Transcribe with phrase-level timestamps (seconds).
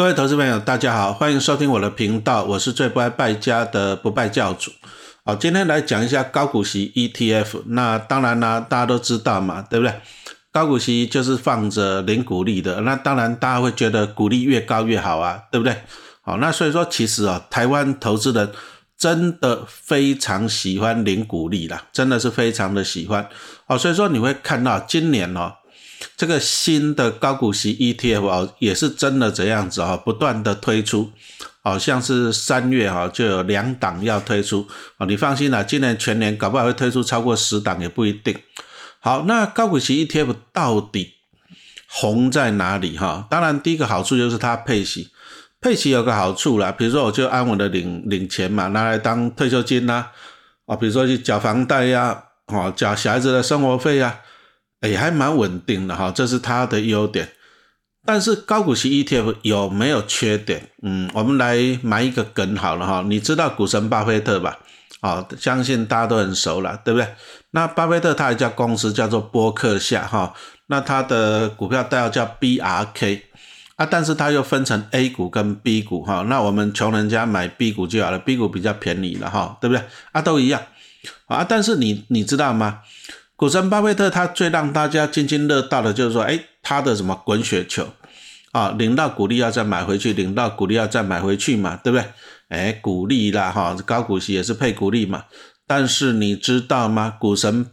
[0.00, 4.70] 各位投资朋友，大家好，欢迎收听我的频道，我是最不爱败家的不败教主。
[5.26, 7.64] 好，今天来讲一下高股息 ETF。
[7.66, 9.94] 那当然啦，大家都知道嘛，对不对？
[10.50, 12.80] 高股息就是放着零股利的。
[12.80, 15.76] 那当然，大家会觉得股利越高越好啊，对不对？
[16.22, 18.50] 好，那所以说，其实啊，台湾投资人
[18.96, 23.28] 真的非常喜欢零股利啦，真的是非常的喜欢。
[23.66, 25.52] 好，所以说你会看到今年哦。
[26.20, 31.10] 这个新的高股息 ETF 啊，也是真的这样子啊，不断的推出，
[31.62, 38.36] 好像是三月哈就有两档要推出啊，你放心啦，今年全年搞不好会推出超过十档也不一定。
[38.98, 41.14] 好，那高股息 ETF 到底
[41.88, 43.26] 红在哪里哈？
[43.30, 45.08] 当然第一个好处就是它配息，
[45.58, 50.08] 配息有个好处啦，比如说我就安稳的领领钱嘛，拿来当退休金呐，
[50.66, 54.20] 啊，比如说去缴房贷呀，哦，缴小孩子的生活费呀。
[54.88, 57.28] 也还蛮稳定的哈，这是它的优点。
[58.04, 60.70] 但是高股息 ETF 有没有缺点？
[60.82, 63.04] 嗯，我们来埋一个梗好了哈。
[63.06, 64.58] 你知道股神巴菲特吧？
[65.00, 67.06] 啊，相信大家都很熟了，对不对？
[67.50, 70.34] 那巴菲特他有一家公司叫做波克夏哈，
[70.68, 73.20] 那他的股票代号叫 BRK
[73.76, 76.24] 啊，但是它又分成 A 股跟 B 股哈。
[76.28, 79.82] 那我们穷人家买 B 股就好了，B 股比较便宜了哈，对不对？
[80.12, 80.62] 啊，都一样
[81.26, 81.44] 啊。
[81.48, 82.80] 但是你你知道吗？
[83.40, 87.88] 股神巴菲特他最让大家津津乐道的就是说，哎，他的什么滚雪球
[88.52, 92.04] 啊，领到股利要再买回去，领到股利要再买回去嘛，对不对？
[92.50, 95.24] 哎，股利啦，哈，高股息也是配股利嘛。
[95.66, 97.16] 但是你知道吗？
[97.18, 97.64] 股神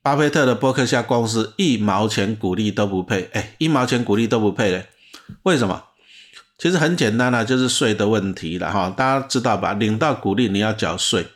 [0.00, 4.86] 巴菲特的伯克夏公司一毛钱股利都不配，哎，一毛钱股利都不配嘞？
[5.42, 5.82] 为什么？
[6.56, 8.94] 其实很简单啦，就是税的问题了哈。
[8.96, 9.72] 大家知道吧？
[9.72, 11.26] 领到股利你要缴税。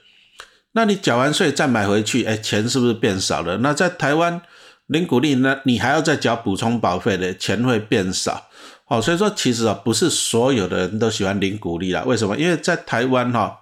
[0.76, 3.56] 那你缴完税再买回去，哎，钱是不是变少了？
[3.58, 4.42] 那在台湾
[4.88, 8.50] 领股利那，你还要再缴补充保费的钱会变少。
[8.86, 12.02] 哦，所以说其实啊，不是所有的人都喜欢领股利啦。
[12.04, 12.36] 为什么？
[12.36, 13.60] 因为在台湾哈，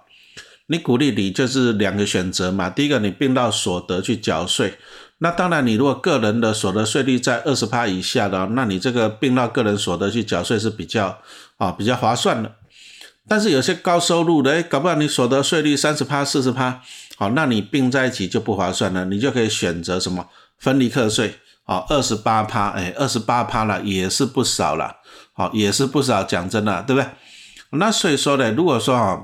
[0.67, 2.69] 你股利你就是两个选择嘛。
[2.69, 4.73] 第一个，你并到所得去缴税。
[5.19, 11.17] 那当然，你如果个人的所得税率在二十趴以下的，那你这个并到个人所得去缴税是比较
[11.55, 12.51] 啊比较划算的。
[13.27, 16.83] 但是有些高收入的，哎，搞不好你所得税率三十趴、四十趴。
[17.17, 20.27] 好，那你并在一起就不划算了，你就可以选择什么
[20.59, 24.97] 分离课税，好，二十八趴，哎，二十八趴了也是不少了，
[25.33, 27.09] 好，也是不少，讲真的，对不对？
[27.79, 29.21] 那所以说呢，如果说啊，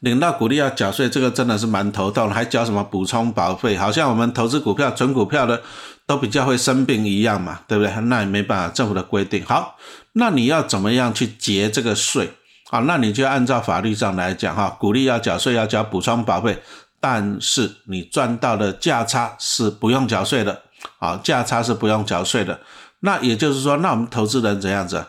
[0.00, 5.62] 领到股利要缴税，这个真的是蛮头痛，还交什么补充保费，好像我们投资股票、存股票的
[6.06, 7.92] 都比较会生病一样嘛，对不对？
[8.02, 9.44] 那也没办法，政府的规定。
[9.44, 9.76] 好，
[10.12, 12.32] 那你要怎么样去结这个税？
[12.70, 16.62] 好，那你就按照法律上来讲哈，鼓励要缴税，要交补充保费，
[17.00, 20.60] 但是你赚到的价差是不用缴税的。
[20.98, 22.60] 好，价差是不用缴税的。
[23.00, 25.02] 那也就是说，那我们投资人怎样子？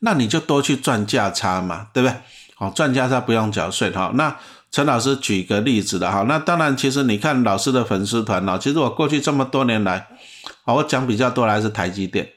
[0.00, 2.14] 那你就多去赚价差嘛，对不对？
[2.56, 3.90] 好，赚价差不用缴税。
[3.94, 4.36] 好，那
[4.70, 10.06] 陈老师举个例子的哈，那当然，其实你看老师的粉丝团呢，其实我过去这么多年来，
[10.66, 12.28] 好，我讲比较多还是台积电。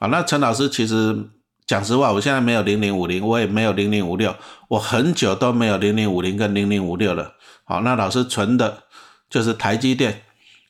[0.00, 1.30] 好，那陈老师其实。
[1.70, 4.34] 讲实话，我现在没有零零五零，我也没有零零五六，
[4.66, 7.34] 我很久都没有零零五零跟零零五六了。
[7.62, 8.82] 好，那老师存的
[9.28, 10.22] 就是台积电。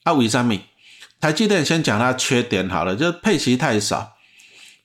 [0.05, 0.59] 啊，为什么？
[1.19, 4.13] 台积电先讲它缺点好了，就是配息太少。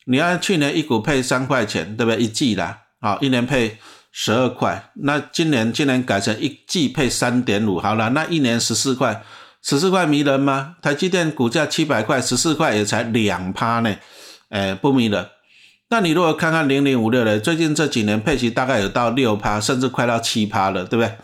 [0.05, 2.21] 你看去年一股配三块钱，对不对？
[2.23, 3.77] 一季啦，好，一年配
[4.13, 4.91] 十二块。
[5.03, 9.21] 那今年今年改成一季配三点五，好了，那一年十四块，
[9.61, 10.77] 十四块迷人吗？
[10.81, 13.93] 台积电股价七百块，十四块也才两趴呢，
[14.47, 15.27] 哎，不迷人。
[15.89, 21.15] 那你如果看看零零五六的，最近这几年配息大概有到六趴，甚至快到七趴了，对不对？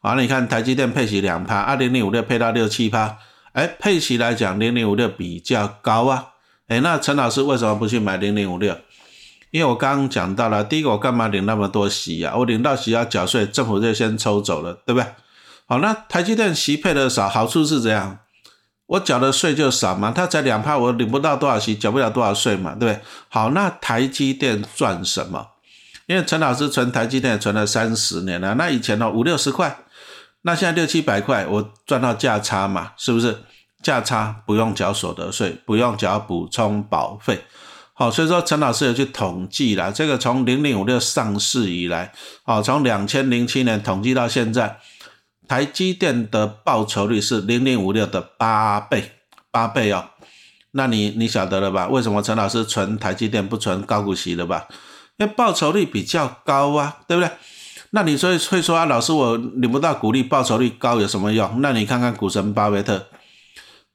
[0.00, 3.18] 完了，你看台积电配息两趴，二零零五六配到六七趴，
[3.52, 6.28] 哎，配息来讲零零五六比较高啊。
[6.66, 8.76] 哎，那陈老师为什么不去买零零五六？
[9.50, 12.34] 因为我刚刚讲到了，第一个我干嘛领那么多息呀？
[12.36, 15.06] 我领到息要缴税，政府就先抽走了，对不对？
[15.66, 18.18] 好，那台积电息配的少，好处是怎样。
[18.90, 23.00] 我缴的税就少嘛，他才两趴，我领不到多少息，缴不了多少税嘛，对不对？
[23.28, 25.46] 好，那台积电赚什么？
[26.06, 29.84] 因为陈老师存台积电存了三十年了，那以前呢五六十块，
[30.42, 33.44] 那现在六七百块，我赚到价差嘛，是不是？
[33.80, 37.44] 价差不用缴所得税，不用缴补充保费。
[37.94, 42.12] 好，所以说陈老师有去统计了，这个从零零五六上市以来，
[42.42, 44.80] 好，从两千零七年统计到现在。
[45.50, 49.10] 台积电的报酬率是零零五六的八倍，
[49.50, 50.10] 八倍哦。
[50.70, 51.88] 那你你晓得了吧？
[51.88, 54.68] 为什么陈老师存台积电不存高股息的吧？
[55.16, 57.28] 因为报酬率比较高啊，对不对？
[57.90, 61.60] 那你所以会说啊，老师我领不到股利，报酬率高有什么用？
[61.60, 63.08] 那你看看股神巴菲特，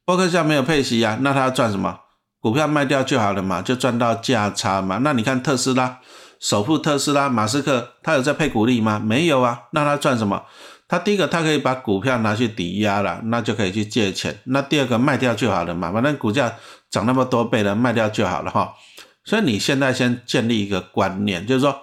[0.04, 1.98] 伯克夏没有配息啊，那他赚什么？
[2.42, 4.98] 股票卖掉就好了嘛，就赚到价差嘛。
[4.98, 6.00] 那你看特斯拉
[6.38, 9.00] 首富特斯拉马斯克，他有在配股利吗？
[9.00, 9.62] 没有啊。
[9.72, 10.44] 那他赚什么？
[10.88, 14.40] 他第一个他可以把股票拿去抵押了，那就可以去借钱。
[14.46, 16.56] 那第二个卖掉就好了嘛，反正股价
[16.90, 18.76] 涨那么多倍了，卖掉就好了哈。
[19.24, 21.76] 所以你现在先建立一个观念，就是说，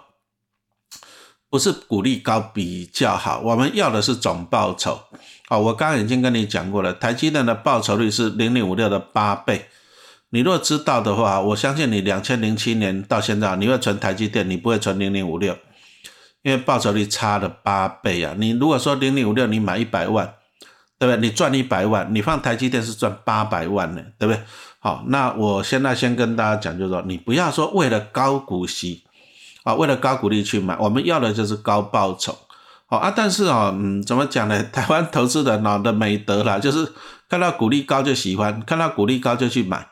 [1.50, 5.00] 不是股利高比较好，我们要的是总报酬。
[5.48, 9.66] 好，我刚刚已经跟你讲过了，台积电的报酬率是零零五六的八倍。
[10.30, 15.58] 你若知道的话，我相信你两千零七年到现在，你会存台积电，你不会存零零五六，
[16.42, 18.34] 因为报酬率差了八倍啊。
[18.38, 20.34] 你如果说零零五六你买一百万，
[20.98, 21.20] 对不对？
[21.20, 24.42] 你赚一百万，你放台积电是赚八百万呢，对不对？
[24.78, 29.04] 好，那我现在先跟大家讲，就是说你不要说为了高股息
[29.62, 32.36] 啊，为了高股利去买，我们要的就是高报酬。
[32.86, 34.62] 好啊，但是啊，嗯，怎么讲呢？
[34.72, 36.92] 台湾投资人脑的美德啦，就是
[37.28, 39.86] 看到股利高就喜欢，看到股利高就去买。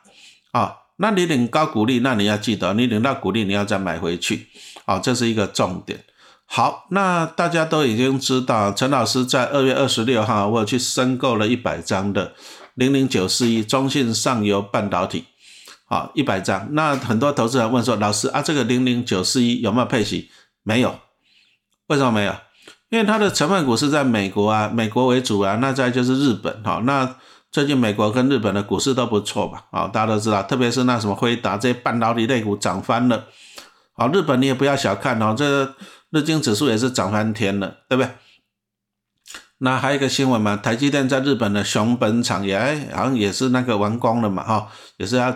[0.51, 4.49] 啊，那你领高股利，那你要记得，你领到股利，你要再买回去，
[4.85, 5.99] 啊，这是一个重点。
[6.53, 12.33] 好，那大家都已经知道，陈老师在二月二十六号，我去申购了一百张的
[12.75, 15.27] 零零九四一中信上游半导体，
[15.87, 16.67] 啊，一百张。
[16.73, 20.29] 那很多投资人问说，老师啊，这个零零九四一有没有配息？
[20.65, 20.99] 没有，
[21.87, 22.35] 为什么没有？
[22.89, 27.17] 因为它的成分股是在美国啊，美国为主啊，那再就是日本，哈，那。
[27.53, 29.65] 最近美国跟日本的股市都不错吧？
[29.73, 33.25] 啊，大家都知道，特别是那什么辉达这些半导体类股涨翻了。
[33.93, 35.75] 好，日本你也不要小看哦，这
[36.11, 38.11] 日经指数也是涨翻天了，对不对？
[39.59, 45.31] 那还有一个新闻嘛，台积电在日本的熊本厂也哎好像也是那个完工了嘛，哈，也是要。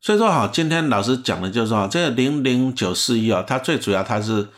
[0.00, 4.48] 所以说哈，今天老师讲的就是说，这个零零九四一啊，它最主要它是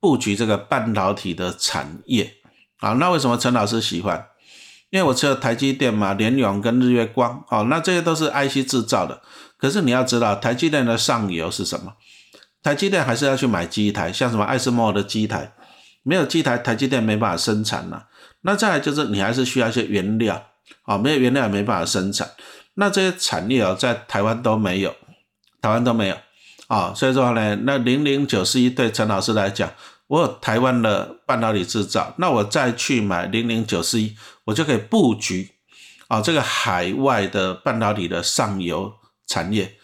[0.00, 2.32] 布局这个半导体的产业
[2.78, 2.94] 啊。
[2.94, 4.26] 那为什么陈老师喜欢？
[4.88, 9.20] 因为我持有台积电嘛，联永跟日月光，哦，那这些都是 IC 制造的。
[9.58, 11.92] 可是你要知道，台积电的上游是什么？
[12.66, 15.52] 台积电还是要去买机台，像什么爱斯摩的机台，
[16.02, 18.08] 没有机台，台积电没办法生产了。
[18.40, 20.48] 那再来就是你还是需要一些原料，
[20.84, 22.28] 哦，没有原料也没办法生产。
[22.74, 24.92] 那这些产业哦，在台湾都没有，
[25.62, 26.16] 台湾都没有，
[26.66, 29.70] 啊，所以说呢，那零零九四一对陈老师来讲。
[30.08, 34.16] 我有台湾的半导体制造，那我再去买零零九四一，
[34.46, 35.52] 我就可以布局
[36.08, 38.92] 啊这个海外的半导体的上游
[39.24, 39.76] 产业。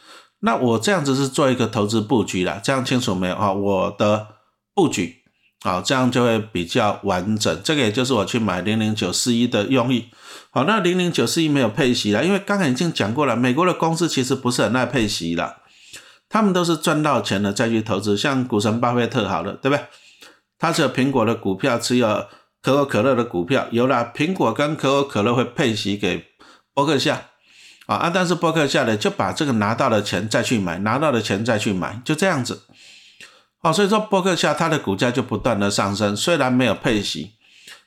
[0.45, 3.53] 那我这样子是做一个投资布局啦，这样清楚没有啊？
[3.53, 4.27] 我的
[4.75, 5.23] 布局
[5.63, 7.61] 啊，这样就会比较完整。
[7.63, 10.09] 这个也就是我去买零零九四一的用意。
[10.51, 15.59] 好，那零零九四一没有配息啦，因为刚才已经讲过了，美国的公司其实不是很爱配息啦，
[16.29, 19.87] 他们都是赚到钱了再去投资，像股神巴菲特好了，对不对？
[20.59, 22.27] 他持有苹果的股票，持有
[22.61, 26.27] 可口可乐的股票，有了苹果跟可口可乐会配息给
[26.75, 27.31] 伯克夏
[27.87, 28.11] 啊啊！
[28.13, 32.63] 但是伯克夏呢，就把这个拿到的钱再去买，拿到的钱再去买，就这样子。
[33.63, 37.33] 哦，所以说伯克夏它的股价就不断的上升，虽然没有配息，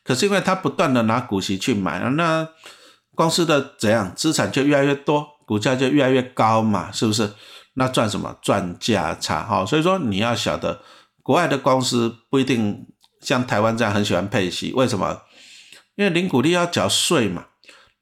[0.03, 2.47] 可是因为它不断的拿股息去买，那
[3.13, 7.33] 公司的怎样资产就越来越多，股价就越来越高嘛，是不是？
[7.75, 8.37] 那赚什么？
[8.41, 9.65] 赚价差哈。
[9.65, 10.81] 所以说你要晓得。
[11.21, 12.85] 国外的公司不一定
[13.19, 15.23] 像台湾这样很喜欢配息，为什么？
[15.95, 17.45] 因为零股利要缴税嘛。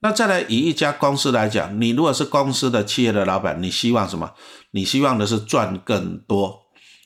[0.03, 4.31] 那再来以一家公司来讲，你如果是公司的企业的老板，你希望什么？
[4.71, 6.63] 你希望的是赚更多。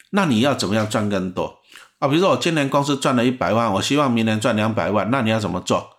[0.10, 1.60] 那你要怎么样赚更多
[2.00, 2.08] 啊？
[2.08, 5.92] 比如说我今年公司赚了一百万，我希望明年赚两百万，那你要怎么做？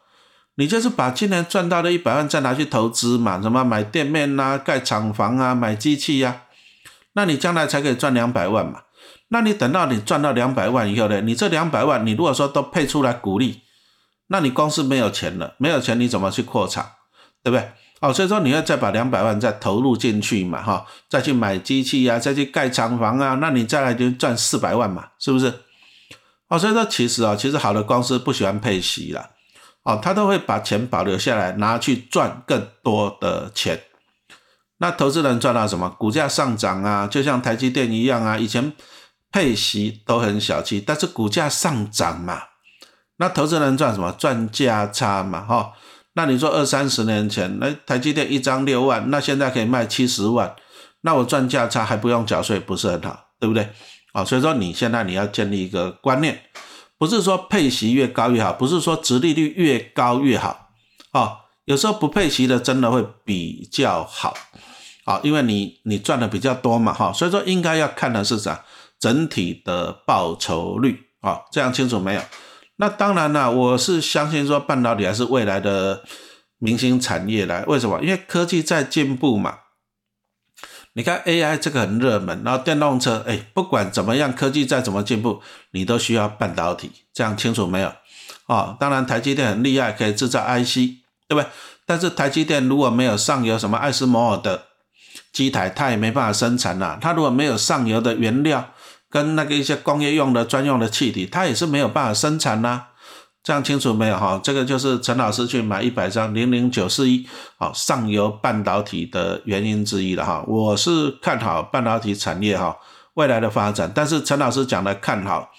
[0.57, 6.43] 你就是把今年赚到的一百万再拿去投资嘛，什么买店面呐、盖厂房啊、买机器呀，
[7.13, 8.81] 那你将来才可以赚两百万嘛。
[9.29, 11.21] 那你等到你赚到两百万以后呢？
[11.21, 13.61] 你这两百万，你如果说都配出来股利，
[14.29, 16.93] 那你公司没有钱了，没有钱你怎么去扩厂，
[17.43, 17.71] 对不对？
[18.01, 25.53] 哦，所以说你要再把两百万再投入进去嘛，哈，再去买机器呀，再去盖厂房啊，那你再来就赚四百万嘛，是不是？
[26.49, 29.31] 哦，所以说其实啊，其实好的公司不喜欢配息了，
[29.83, 33.83] 哦，他都会把钱保留下来，拿去赚更多的钱。
[34.79, 35.89] 那投资人赚到什么？
[35.99, 38.73] 股价上涨啊，就像台积电一样啊，以前。
[39.31, 42.45] 配息都很小气，但是股价上涨嘛，
[43.19, 44.11] 那投资人赚什么？
[44.13, 45.73] 赚价差嘛，哈。
[46.15, 50.57] 那你说二三十年前，那台积电一张六万，那现在可以卖七十万，
[51.03, 53.69] 那我赚价差还不用缴税，不是很好，对不对？
[54.13, 56.41] 啊，所以说你现在你要建立一个观念，
[56.97, 60.71] 不是说配息越高越好，不是说殖利率越高越好，
[61.13, 64.35] 啊，有时候不配息的真的会比较好，
[65.05, 68.65] 啊，因为你你赚的比较多嘛，哈，所以说应该要看的是啥？
[68.99, 72.21] 整体的报酬率啊，这样清楚没有？
[72.81, 76.03] 那当然了，我是相信说半导体还是未来的
[76.59, 77.65] 明星产业来。
[77.67, 78.01] 为什么？
[78.01, 79.59] 因为科技在进步嘛。
[80.95, 85.41] 你看 AI 这个很热门，然后电动车，哎，不管怎么样，科技再怎么进步，
[85.73, 87.93] 你都需要半导体，这样清楚没有？
[88.47, 90.75] 哦，当然台积电很厉害，可以制造 IC，
[91.29, 91.47] 对不对？
[91.87, 94.65] 但是台积电如果没有上游什么爱斯摩尔的
[95.33, 96.99] 机台，它也没办法生产呐。
[97.01, 98.73] 它如果没有上游的原料
[99.11, 102.87] 跟那个一些工业用的专用的气体，它也是没有办法生产呐。
[103.43, 104.39] 这样清楚没有哈？
[104.45, 110.45] 这个就是陈老师去买一百张零零九四一，好上游半导体的原因之一了哈。
[110.47, 112.77] 我是看好半导体产业哈
[113.15, 115.51] 未来的发展，但是陈老师讲的看好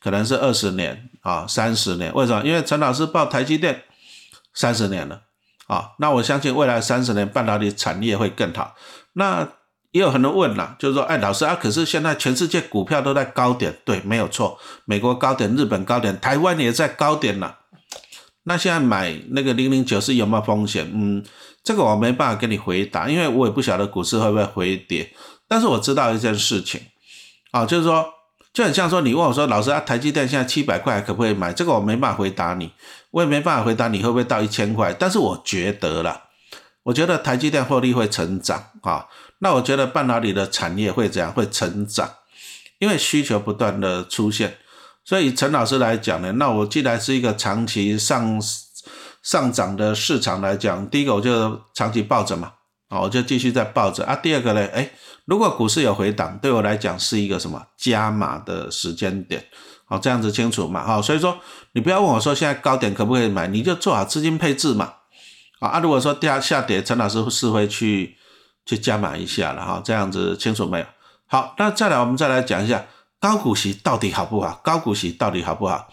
[0.00, 2.46] 可能是二十年啊三十年，为什么？
[2.46, 3.82] 因为陈老师报台积电
[4.54, 5.22] 三十年了
[5.66, 8.76] 啊，那我相信未来三十年半导体产业会更好。
[9.14, 9.48] 那
[9.92, 17.58] 也有很多问了，就是说，哎，老师啊，可是现在全世界股票都在高点，对，没有错，美国高点，日本高点，台湾也在高点了。
[18.44, 20.90] 那现在买那个零零九是有没有风险？
[20.92, 21.22] 嗯，
[21.62, 25.14] 这个我没办法跟你回答，因为我也不晓得股市会不会回跌。
[25.46, 26.80] 但是我知道一件事情，
[27.50, 28.04] 啊，就是说，
[28.52, 31.52] 就很像说你问我说，老师啊，台积电现在七百块可不可以买？
[31.52, 32.72] 这个我没办法回答你，
[33.10, 34.92] 我也没办法回答你会不会到一千块。
[34.92, 36.22] 但是我觉得了，
[36.84, 39.06] 我觉得台积电获利会成长啊。
[39.44, 41.32] 那我觉得半导体的产业会怎样？
[41.32, 42.08] 会成长，
[42.78, 44.56] 因为需求不断的出现。
[45.04, 48.40] 所以陈老师来讲呢，那我既然是一个长期上
[49.20, 52.52] 上涨的市场来讲，第一个我就长期抱着嘛，
[52.88, 54.14] 啊，我就继续在抱着啊。
[54.14, 54.88] 第二个呢，哎，
[55.24, 59.44] 如果股市有回档，对我来讲是一个什么加码的时间点，
[59.86, 60.86] 好，这样子清楚嘛？
[60.86, 61.36] 好，所以说
[61.72, 64.92] 你不要问我说现在高点可不可以买，你就做好资金配置嘛，
[65.58, 68.16] 啊，如果说下下跌，陈老师是会去。
[68.64, 70.86] 去加码一下了哈，这样子清楚没有？
[71.26, 72.86] 好，那再来我们再来讲一下
[73.20, 74.60] 高股息到底好不好？
[74.62, 75.88] 高股息到底好不好？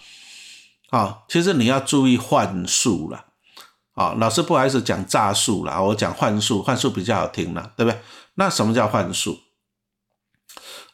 [0.90, 3.26] 啊，其实你要注意幻术了。
[3.96, 8.00] 啊，老师不好意思讲诈术了，我讲幻术，幻术比较好听了，对不对？
[8.36, 9.40] 那什么叫幻术？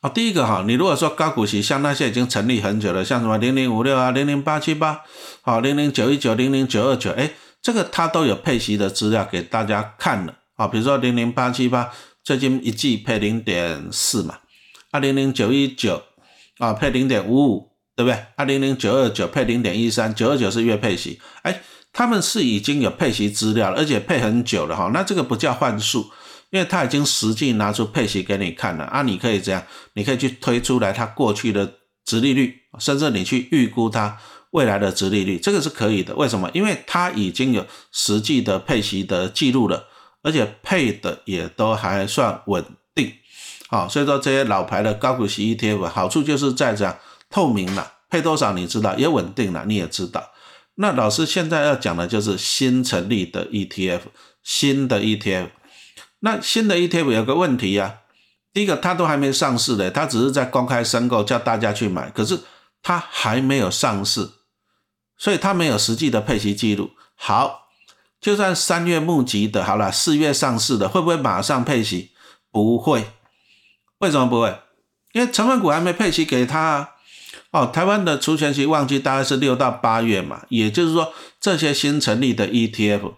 [0.02, 5.02] 啊，第一个哈，你如果说高股息，像那些已经成立很久了，像什么零零五六啊、零零八七八、
[5.42, 10.34] 好零零九一九、零零九二九，哎，这个它都有配息的资料给大家看了。
[10.56, 11.92] 啊，比如说零零八七八
[12.24, 14.40] 最近一季配零点四嘛，
[14.92, 16.02] 二零零九一九
[16.58, 18.26] 啊配零点五五，对不对？
[18.36, 24.92] 二零零九二九配零点一三，九二九是月配息，哎，他们是已经有配息资料了，而且配很久了哈。
[24.94, 26.10] 那这个不叫幻术，
[26.50, 29.02] 因为他已经实际拿出配息给你看了啊。
[29.02, 29.62] 你可以这样，
[29.94, 31.74] 你可以去推出来他过去的
[32.06, 34.18] 值利率，甚至你去预估它
[34.52, 36.16] 未来的值利率，这个是可以的。
[36.16, 36.50] 为什么？
[36.54, 39.90] 因为他已经有实际的配息的记录了。
[40.26, 42.66] 而且配的也都还算稳
[42.96, 43.14] 定，
[43.68, 46.98] 好，所以说这些老牌的高股息 ETF 好处就是在这
[47.30, 50.32] 透明了，配多少你知道，也稳定了，你也知道。
[50.78, 54.00] 那老师现在要讲的就是新成立的 ETF，
[54.42, 55.50] 新的 ETF。
[56.22, 58.00] 那新的 ETF 有个问题呀，
[58.52, 62.40] 第一个它都还没上市的，它只是在公开申购叫大家去买，可是
[62.82, 64.28] 它还没有上市，
[65.16, 66.90] 所以它没有实际的配息记录。
[67.14, 67.65] 好。
[68.26, 72.10] 就算三月募集的，好了，四月上市的，会不会马上配息？
[72.52, 73.06] 不会。
[74.00, 74.58] 为什么不会？
[75.14, 76.90] 因为成分股还没配息给他啊。
[77.52, 83.14] 哦，台湾的除权期旺季大概是六到八月嘛，也就是说，这些新成立的 ETF，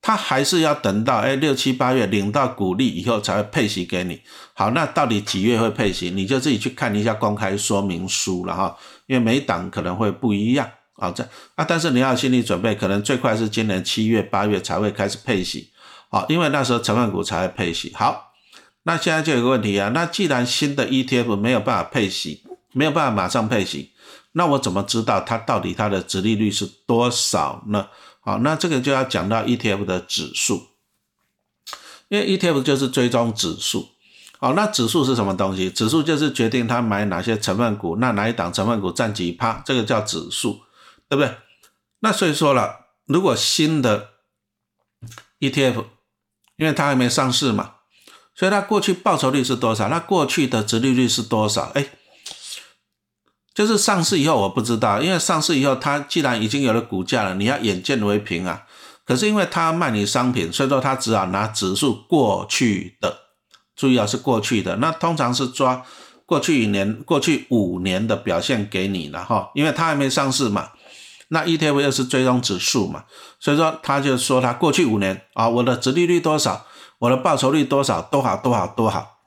[0.00, 4.22] 它还是要等到哎六七八月领到股利以后才会配息给你。
[4.54, 6.10] 好，那到底几月会配息？
[6.10, 8.76] 你就自己去看一下公开说明书了哈，
[9.06, 10.70] 因为每档可能会不一样。
[10.98, 11.22] 啊，这
[11.54, 15.70] 啊，但是你要心理准备，可能最快是今年七月、八月才会开始配息，
[16.10, 17.92] 好，因为那时候成分股才会配息。
[17.94, 18.32] 好，
[18.82, 23.92] 那现在就有个问题啊，那既然新的 ETF 没有办法配息，没有办法马上配息，
[24.32, 27.86] 那我怎么知道它到底它的值利率是多少呢？
[28.20, 30.66] 好，那这个就要讲到 ETF 的指数，
[32.08, 33.88] 因为 ETF 就是追踪指数。
[34.40, 35.70] 好，那指数是什么东西？
[35.70, 40.60] 指数就是决定他买哪些成分股，那哪一档成分股占几趴，这个叫指数。
[41.08, 41.36] 对不对？
[42.00, 44.10] 那所以说了，如果新的
[45.40, 45.84] ETF，
[46.56, 47.74] 因为它还没上市嘛，
[48.34, 49.88] 所以它过去报酬率是多少？
[49.88, 51.72] 它过去的值利率是多少？
[51.74, 51.90] 哎，
[53.54, 58.66] 就是上市以后我不知道，因为上市以后它既然已经有了股价了，你要眼见为凭啊。
[59.04, 63.18] 可是因为它卖你商品，所以说它只好拿指数过去的，
[63.74, 64.76] 注意啊，是过去的。
[64.76, 65.84] 那通常是抓
[66.26, 70.72] 过去一年、过去五年的表现给你了哈，因为它还没上市嘛。
[71.28, 73.04] 那 ETF 又是追踪指数嘛，
[73.38, 76.64] 所以说他就说他过去五年啊，我的殖利率多少，
[76.98, 79.18] 我的报酬率多少，多好多好多好。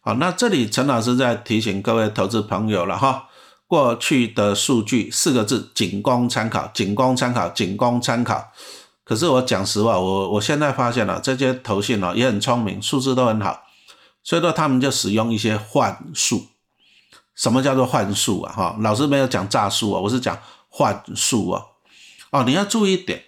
[0.00, 3.28] 好，那这里陈老师在提醒各位投资朋友了哈，
[3.66, 8.52] 过去的数据四个字，仅供参考，仅供参考，仅供参考。
[9.04, 13.62] 可是我讲实话，我我现在发现了这些投信哦也很聪明，数字都很好，
[14.24, 16.46] 所以说他们就使用一些幻术。
[17.36, 18.52] 什么叫做幻术啊？
[18.52, 20.38] 哈，老师没有讲诈术啊，我是讲
[20.76, 21.62] 幻术啊。
[22.30, 23.22] 哦，你要注意一点，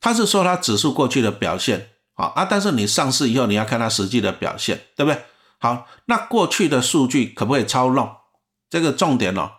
[0.00, 5.22] 他是说他指数过去的表现，啊啊，但是你上市以后你要看它实际的表现，对不对？
[5.58, 8.10] 好，那过去的数据可不可以操弄？
[8.70, 9.50] 这个重点哦。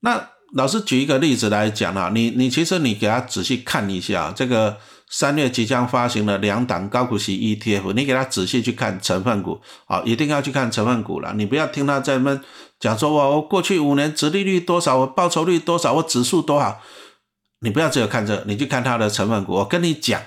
[0.00, 4.78] 那老师举一个例子来讲啊，你你其实你给他仔细看一下这个。
[5.14, 11.34] 三月即将发行的两档高股息 ETF，你给他仔细去看成分股，好，一定要去看成分股了。
[11.34, 12.40] 你不要听他在那
[12.82, 16.80] 讲说，我我过去五年殖利率多少，我报酬率多少，我指数多少，
[17.60, 19.52] 你不要只有看这，你去看它的成分股。
[19.54, 20.20] 我跟你讲，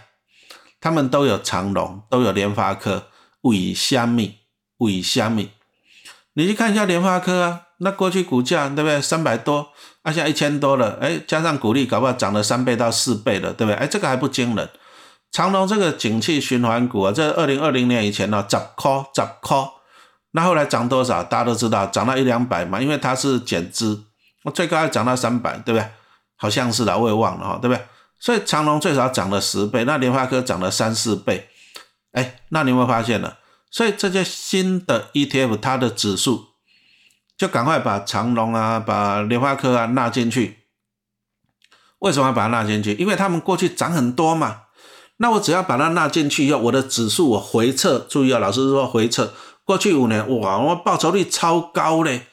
[0.79, 3.07] 他们都有长隆，都有联发科，
[3.41, 4.37] 尾香蜜，
[4.77, 5.49] 尾香蜜。
[6.35, 9.01] 你去看一下联发科啊，那过去股价对不对？
[9.01, 9.67] 三百多。
[10.05, 13.75] 那现在一千多了，哎，加上股利，搞不好涨了三倍到四倍了，对不对？
[13.75, 14.69] 哎，这个还不惊人。
[15.29, 19.57] 长隆这个景气循环股啊，这二零二零年以前呢，十块十块，
[20.35, 21.23] 那后来涨多少？
[21.23, 24.03] 大家都知道，涨到一两百嘛，因为它是减资，
[24.43, 25.89] 我最高要涨到三百，对不对？
[26.35, 27.81] 好像是的，我也忘了哈，对不对？
[28.19, 31.47] 所以长隆最少涨了十倍，那联发科涨了三四倍，
[32.11, 33.33] 哎，那你有没有发现呢？
[33.71, 36.49] 所以这些新的 ETF，它的指数。
[37.37, 40.59] 就赶快把长隆啊，把联发科啊纳进去。
[41.99, 42.93] 为什么要把它纳进去？
[42.93, 44.61] 因为他们过去涨很多嘛。
[45.17, 49.33] 那我只要把它纳进去以后，我的指数我回撤，注意啊，老师说回撤，
[49.65, 52.27] 过去五年哇，我报酬率超高嘞，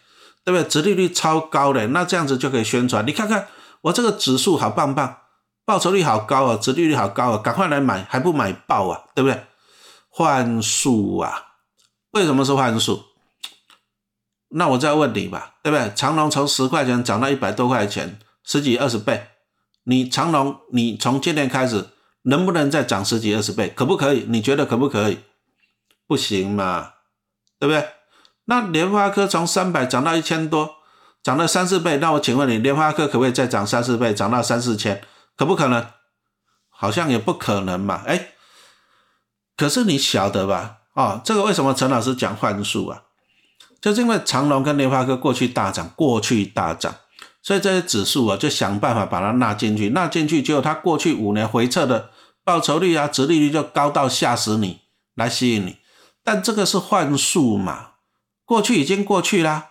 [0.45, 0.69] 对不对？
[0.69, 3.05] 殖利率超高嘞，那这样子就可以宣传。
[3.07, 3.49] 你看看
[3.81, 5.17] 我这个指数好棒棒，
[5.65, 9.45] 报酬率好高啊，殖利率好高啊，赶快来买，还不买爆啊，对不对？
[10.11, 11.55] 幻术啊，
[12.11, 13.03] 为什么是幻术？
[14.51, 15.91] 那我再问你吧，对不对？
[15.95, 19.29] 长隆从十块钱涨到一百多块钱，十几二十倍，
[19.85, 21.89] 你长隆，你从今年开始
[22.25, 23.71] 能不能再涨十几二十倍？
[23.71, 24.27] 可不可以？
[24.29, 25.21] 你觉得可不可以？
[26.07, 26.93] 不行嘛，
[27.63, 27.89] 对不对？
[28.47, 30.79] 那联发科从三百涨到一千多，
[31.23, 35.01] 涨了三四倍，那我请问你，联发科可不可以再涨三四倍，涨到三四千？
[35.37, 35.87] 可不可能？
[36.69, 38.03] 好像也不可能嘛。
[38.05, 38.31] 哎，
[39.57, 40.79] 可是你晓得吧？
[40.95, 43.03] 哦，这个为什么陈老师讲幻术啊？
[43.81, 46.93] 就是因为长隆跟联发科过去大涨，过去大涨，
[47.43, 52.11] 所以这些指数啊就想办法把它纳进去，纳进去结果它过去五年回撤的
[52.43, 54.81] 报酬率啊、殖利率就高到吓死你，
[55.15, 55.77] 来吸引你。
[56.25, 57.91] 但这个是幻术嘛？
[58.45, 59.69] 过去已经过去啦。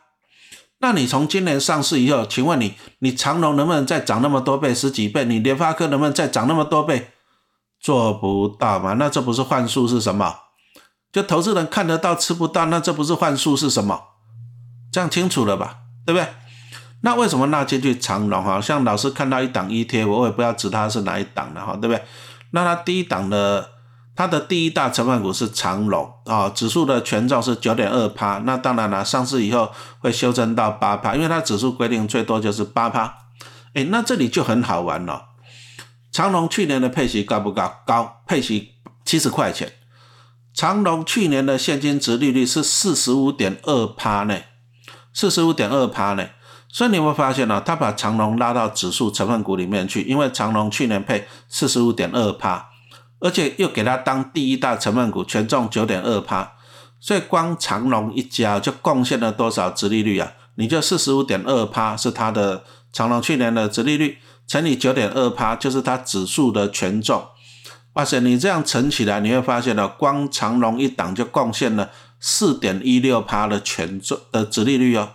[0.79, 5.23] 那你从今年上市以后，请问你，你长隆能不能再涨那么多倍，十几倍？
[5.25, 7.11] 你联发科能不能再涨那么多倍？
[7.79, 8.93] 做不到嘛？
[8.93, 10.35] 那这不是幻术是什么？
[11.11, 14.01] 就投资人看得到吃不到，那这不是幻术是什么？
[14.91, 15.77] 这样清楚了吧？
[16.05, 16.27] 对不对？
[17.03, 18.43] 那为什么那进去长隆？
[18.43, 22.03] 哈，像老师看到一档 ETF，我也不要指它是哪一档的哈，对不对？
[22.51, 23.69] 那它第一档的，
[24.21, 28.37] 它的第一大成分股是长隆啊，指数的权重是九点二趴。
[28.45, 33.17] 那当然了，上市以后会修正到八趴，因为它指数规定最多就是八趴。
[33.73, 35.29] 哎，那这里就很好玩了。
[36.11, 37.81] 长隆去年的配息高不高？
[37.83, 39.73] 高，配息七十块钱。
[40.53, 44.37] 长隆去年的现金值利率是四十五点二趴呢，
[45.11, 46.27] 四十五点二趴呢，
[46.67, 52.67] 所以你会发现呢，他把长隆拉到指数成分股里面去，因为长隆去年配四十五点二趴，
[53.21, 56.53] 而且又给他当第一大成分股，权重九点二趴，
[56.99, 60.33] 所以光长隆一家就贡献了多少值利率啊？
[60.55, 67.25] 你就四十五点二趴是它的长隆去年的值利率乘以九点二趴，就是它指数的权重。
[67.93, 75.09] 哇塞，你这样乘起来，你会发现呢，光长隆一档就贡献了四点一六趴的权重的值利率哦。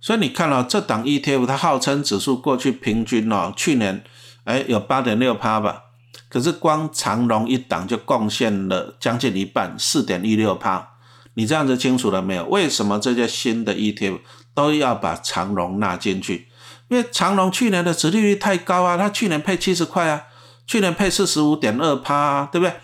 [0.00, 4.04] 所以你看到这档 ETF，它号称指数过去平均哦，去年
[4.44, 5.84] 哎有八点六趴吧，
[6.28, 10.90] 可是光长隆一档就贡献了将近一半，四点一六趴。
[11.34, 12.44] 你这样子清楚了没有？
[12.46, 14.20] 为什么这些新的 ETF
[14.54, 16.48] 都要把长隆纳进去？
[16.88, 20.24] 因为长隆去年的值利率太高啊，它去年配七十块啊。
[20.66, 22.74] 去年配四十五点二趴，对不对？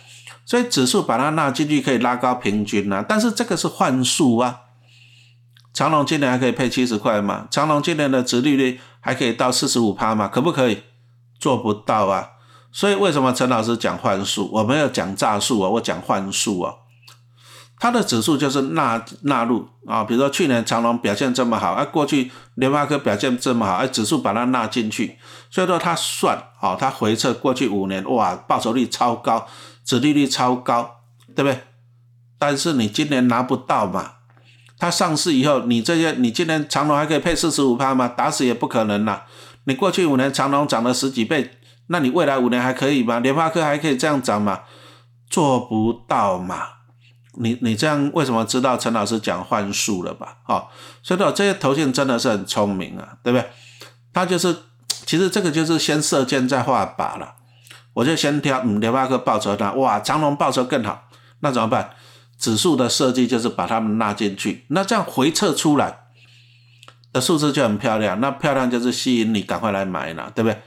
[0.47, 4.61] 所以指数把它纳进去可以拉高平均啊，但是这个是幻数啊。
[5.75, 7.47] 长隆今年还可以配七十块嘛？
[7.51, 10.29] 长隆今年的值利率还可以到四十五趴嘛？
[10.29, 10.85] 可不可以？
[11.39, 12.31] 做不到啊。
[12.75, 14.51] 所以为什么陈老师讲幻术？
[14.53, 16.75] 我没有讲诈术啊，我讲幻术啊。
[17.79, 25.17] 它的指数就是纳纳入啊，比如说去年长隆表现这么好，而过去联发科表现这么好，而指数把它纳进去，
[25.51, 29.47] 所以说它算啊，它回测过去五年，哇，报酬率超高，
[29.85, 30.97] 止利率超高，
[31.37, 31.61] 对不对？
[32.41, 34.15] 但是你今年拿不到嘛，
[34.81, 38.09] 它上市以后，你这些你今年长隆还可以配四十五趴吗？
[38.09, 39.27] 打死也不可能啦。
[39.67, 43.18] 你过去五年长隆涨了十几倍，那你未来五年还可以吗？
[43.18, 44.61] 联发科还可以这样涨吗？
[45.29, 46.68] 做不到嘛。
[47.37, 50.38] 你你这样为什么知道陈老师讲幻术了吧？
[50.47, 50.68] 哦，
[51.03, 53.49] 所以说这些头信真的是很聪明啊，对不对？
[54.12, 54.57] 他就是
[54.88, 57.35] 其实这个就是先射箭再画靶了。
[57.94, 61.09] 我就先挑嗯联发科报酬它，哇，长隆报酬更好，
[61.40, 61.90] 那怎么办？
[62.38, 66.01] 指数的设计就是把它们纳进去，那这样回撤出来
[67.12, 70.61] 的数字就很漂亮，那漂亮就是吸引你赶快来买了，对不对？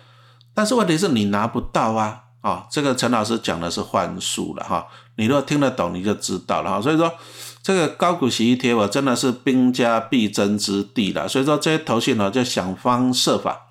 [0.57, 7.13] 但是问题是你拿不到啊，啊，这个陈老师讲的是幻术了哈，你如果听得懂你就知道了哈，所以说
[7.61, 13.67] 这个高股息 ETF 真的是兵家必争之地了，所以说这些投信呢就想方设法。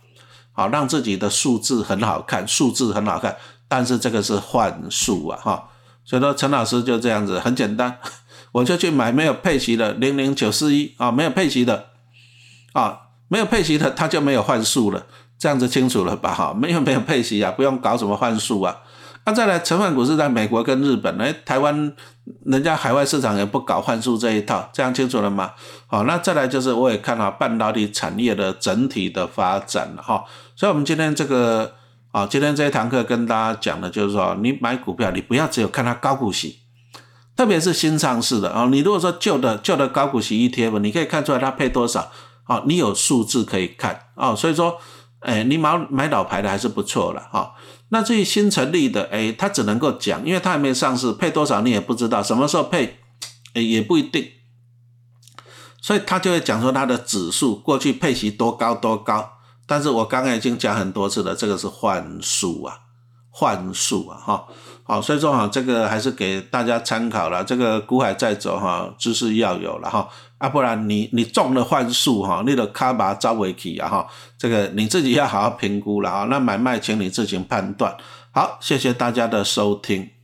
[0.52, 5.68] 好，让自己的数字很好看，数字很好看，但是这个是幻术啊，哈，
[6.04, 7.98] 所以说陈老师就这样子，很简单，
[8.52, 11.86] 我就去买没有配息的零零九四一啊，没有配息的
[12.74, 15.04] 啊，没有配息的，他就没有幻术了，
[15.38, 16.32] 这样子清楚了吧？
[16.32, 18.76] 哈， 没有没有配息啊，不用搞什么幻术啊。
[19.28, 21.92] 那再来，成分股是在美国跟日本，哎，台湾
[22.44, 25.50] 人家海外市场也不搞幻术这一套，这样清楚了吗？
[25.88, 30.24] 好，那再来就是我也看到半导体产业的整体的发展了哈。
[30.54, 31.72] 所以，我们今天这个
[32.12, 36.60] 啊，今天这一堂课跟大家讲的，就是说，你买股票，你不要只有看它高股息，
[37.36, 38.68] 特别是新上市的啊。
[38.70, 42.12] 你如果说旧的旧的高股息 ETF，你可以看出来它配多少
[42.44, 44.36] 啊，你有数字可以看啊。
[44.36, 44.78] 所以说，
[45.20, 47.54] 哎，你买买老牌的还是不错了哈。
[47.88, 52.98] 那至于新成立的，哎，他只能够讲，因为他还没上市，配多少你也不知道，什么时候配，
[53.54, 54.28] 哎，也不一定。
[55.80, 59.30] 所以他就会讲说他的指数过去配息多高多高。
[59.68, 62.78] 但是我刚刚已经讲很多次了，这个是幻数啊，
[63.38, 64.44] 幻术啊，哈，
[64.82, 67.44] 好，所以说哈，这个还是给大家参考了。
[67.44, 74.06] 这个股海在走哈，知识要有了哈，啊，不然你你中了幻术哈，你的卡把招回去啊哈，
[74.38, 76.24] 这个你自己要好好评估了啊。
[76.30, 77.94] 那买卖请你自行判断。
[78.32, 80.15] 好，谢谢大家的收听。